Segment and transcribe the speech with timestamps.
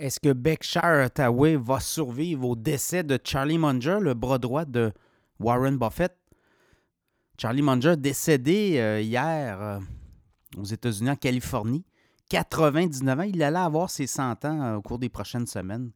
[0.00, 4.92] Est-ce que Berkshire Hathaway va survivre au décès de Charlie Munger, le bras droit de
[5.38, 6.16] Warren Buffett?
[7.36, 9.78] Charlie Munger décédé euh, hier euh,
[10.56, 11.84] aux États-Unis, en Californie.
[12.30, 13.22] 99 ans.
[13.24, 15.90] Il allait avoir ses 100 ans euh, au cours des prochaines semaines.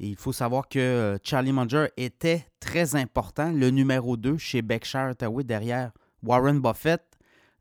[0.00, 5.12] Et il faut savoir que Charlie Munger était très important, le numéro 2 chez Berkshire
[5.12, 7.00] Hathaway derrière Warren Buffett.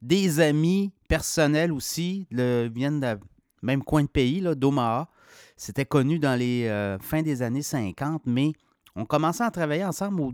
[0.01, 3.07] Des amis personnels aussi, viennent du
[3.61, 5.07] même coin de pays, d'Omaha.
[5.57, 8.53] C'était connu dans les euh, fins des années 50, mais
[8.95, 10.33] on commençait à travailler ensemble au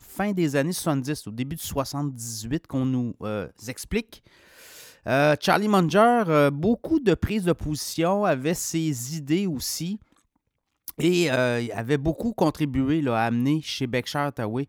[0.00, 4.22] fin des années 70, au début de 78, qu'on nous euh, explique.
[5.06, 9.98] Euh, Charlie Munger, beaucoup de prises de position, avait ses idées aussi
[10.98, 14.68] et avait beaucoup contribué à amener chez Berkshire Hathaway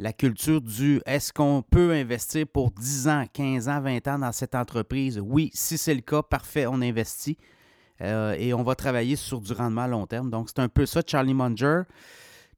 [0.00, 4.32] la culture du est-ce qu'on peut investir pour 10 ans, 15 ans, 20 ans dans
[4.32, 5.20] cette entreprise?
[5.22, 7.36] Oui, si c'est le cas, parfait, on investit.
[8.02, 10.30] Euh, et on va travailler sur du rendement à long terme.
[10.30, 11.82] Donc, c'est un peu ça, Charlie Munger.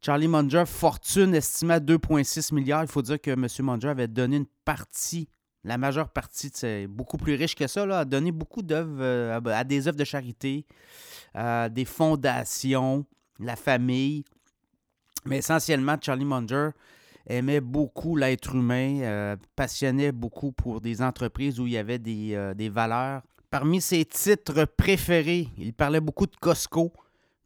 [0.00, 2.82] Charlie Munger, fortune estimée à 2,6 milliards.
[2.82, 3.46] Il faut dire que M.
[3.60, 5.28] Munger avait donné une partie,
[5.64, 9.40] la majeure partie, c'est beaucoup plus riche que ça, là, a donné beaucoup d'œuvres euh,
[9.46, 10.66] à des œuvres de charité,
[11.34, 13.06] des fondations,
[13.38, 14.24] la famille.
[15.24, 16.70] Mais essentiellement, Charlie Munger
[17.26, 22.52] aimait beaucoup l'être humain, euh, passionnait beaucoup pour des entreprises où il y avait des,
[22.56, 26.90] des valeurs Parmi ses titres préférés, il parlait beaucoup de Costco,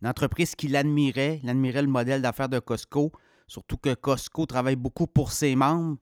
[0.01, 1.41] une entreprise qu'il admirait.
[1.43, 3.11] Il admirait le modèle d'affaires de Costco,
[3.49, 5.97] surtout que Costco travaille beaucoup pour ses membres.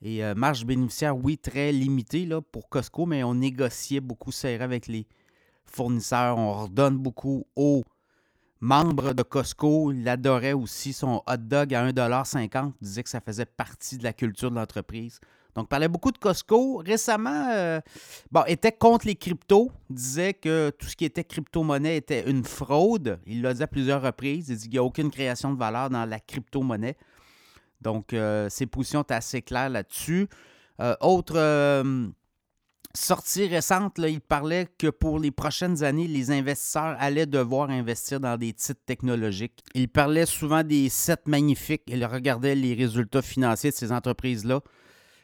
[0.00, 4.86] Et euh, marge bénéficiaire, oui, très limitée pour Costco, mais on négociait beaucoup serré avec
[4.86, 5.06] les
[5.66, 6.38] fournisseurs.
[6.38, 7.84] On redonne beaucoup aux
[8.60, 9.92] membres de Costco.
[9.92, 12.72] Il adorait aussi son hot dog à 1,50$.
[12.80, 15.20] Il disait que ça faisait partie de la culture de l'entreprise.
[15.54, 16.82] Donc, parlait beaucoup de Costco.
[16.84, 17.80] Récemment, euh,
[18.30, 19.70] bon, était contre les cryptos.
[19.88, 23.20] Disait que tout ce qui était crypto-monnaie était une fraude.
[23.26, 24.48] Il l'a dit à plusieurs reprises.
[24.48, 26.96] Il dit qu'il n'y a aucune création de valeur dans la crypto-monnaie.
[27.80, 30.28] Donc, euh, ses positions étaient assez claires là-dessus.
[30.80, 31.38] Euh, autre
[32.96, 38.36] sortie récente, il parlait que pour les prochaines années, les investisseurs allaient devoir investir dans
[38.36, 39.64] des titres technologiques.
[39.74, 41.82] Il parlait souvent des sets magnifiques.
[41.86, 44.60] Il regardait les résultats financiers de ces entreprises-là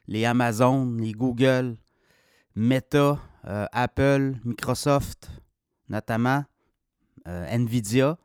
[0.09, 1.77] les Amazon, les Google,
[2.57, 5.31] Meta, euh, Apple, Microsoft,
[5.89, 6.45] notamment,
[7.27, 8.19] euh, Nvidia.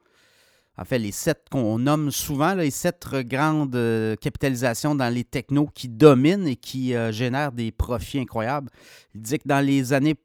[0.78, 5.70] En fait, les sept qu'on nomme souvent, les sept grandes euh, capitalisations dans les technos
[5.74, 8.70] qui dominent et qui génèrent des profits incroyables.
[9.14, 10.16] Il dit que dans les années,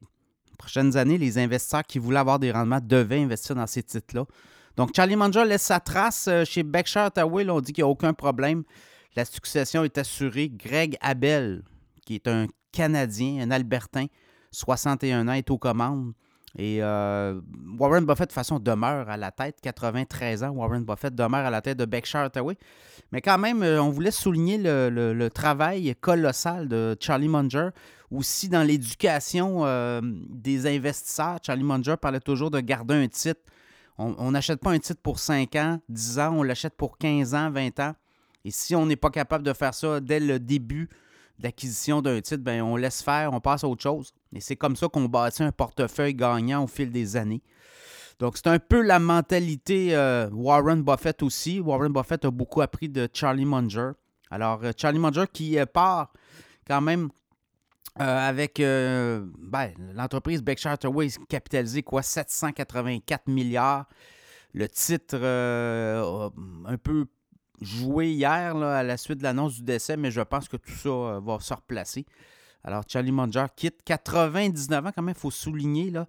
[0.57, 4.25] prochaines années, les investisseurs qui voulaient avoir des rendements devaient investir dans ces titres-là.
[4.75, 7.49] Donc, Charlie Munger laisse sa trace chez Berkshire Hathaway.
[7.49, 8.63] on dit qu'il n'y a aucun problème.
[9.15, 10.49] La succession est assurée.
[10.49, 11.63] Greg Abel,
[12.05, 14.05] qui est un Canadien, un Albertain,
[14.51, 16.13] 61 ans, est aux commandes.
[16.57, 17.39] Et euh,
[17.79, 19.57] Warren Buffett, de façon, demeure à la tête.
[19.61, 22.57] 93 ans, Warren Buffett demeure à la tête de Berkshire Hathaway.
[23.11, 27.69] Mais quand même, euh, on voulait souligner le, travail colossal de Charlie Munger.
[28.11, 31.37] Aussi dans l'éducation euh, des investisseurs.
[31.45, 33.39] Charlie Munger parlait toujours de garder un titre.
[33.97, 37.51] On n'achète pas un titre pour 5 ans, 10 ans, on l'achète pour 15 ans,
[37.51, 37.93] 20 ans.
[38.45, 40.89] Et si on n'est pas capable de faire ça dès le début
[41.39, 44.13] d'acquisition d'un titre, ben on laisse faire, on passe à autre chose.
[44.33, 47.41] Et c'est comme ça qu'on bâtit un portefeuille gagnant au fil des années.
[48.21, 51.59] Donc, c'est un peu la mentalité euh, Warren Buffett aussi.
[51.59, 53.93] Warren Buffett a beaucoup appris de Charlie Munger.
[54.29, 56.13] Alors, euh, Charlie Munger qui euh, part
[56.67, 57.09] quand même
[57.95, 63.85] avec ben, l'entreprise Berkshire Hathaway capitalisée quoi 784 milliards.
[64.53, 67.07] Le titre un peu
[67.61, 70.89] joué hier à la suite de l'annonce du décès, mais je pense que tout ça
[70.89, 72.05] euh, va se replacer.
[72.63, 76.07] Alors, Charlie Munger quitte 99 ans, quand même, il faut souligner, là,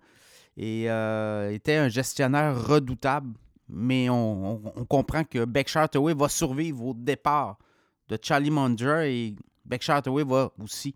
[0.57, 3.35] et euh, était un gestionnaire redoutable.
[3.69, 4.59] Mais on,
[4.89, 7.59] comprend que Berkshire Hathaway va survivre au départ
[8.09, 10.95] de Charlie Munger et Berkshire Hathaway va aussi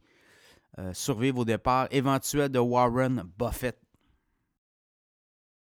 [0.78, 3.78] euh, survivre au départ éventuel de Warren Buffett.